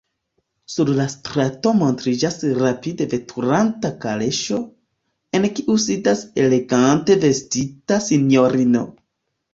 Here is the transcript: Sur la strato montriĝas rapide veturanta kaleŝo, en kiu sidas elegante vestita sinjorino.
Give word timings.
Sur 0.75 0.87
la 0.99 1.03
strato 1.13 1.73
montriĝas 1.81 2.37
rapide 2.61 3.07
veturanta 3.11 3.91
kaleŝo, 4.07 4.57
en 5.41 5.45
kiu 5.59 5.77
sidas 5.85 6.25
elegante 6.47 7.21
vestita 7.27 8.01
sinjorino. 8.11 8.83